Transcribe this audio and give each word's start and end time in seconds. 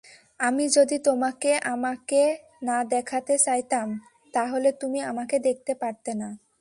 আমি 0.39 0.65
যদি 0.67 0.97
তোমাকে 0.99 1.51
আমাকে 1.73 2.21
না 2.63 2.77
দেখাতে 2.85 3.33
চাইতাম 3.37 3.87
তাহলে 4.33 4.69
তুমি 4.71 4.99
আমাকে 5.01 5.35
দেখতে 5.39 5.73
পারতে 5.75 6.11
না। 6.13 6.29